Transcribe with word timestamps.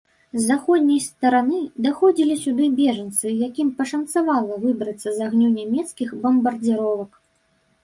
З 0.35 0.41
заходняй 0.51 1.01
стараны 1.07 1.59
даходзілі 1.87 2.37
сюды 2.45 2.65
бежанцы, 2.79 3.35
якім 3.49 3.69
пашанцавала 3.83 4.59
выбрацца 4.65 5.07
з 5.21 5.29
агню 5.29 5.49
нямецкіх 5.61 6.19
бамбардзіровак. 6.27 7.11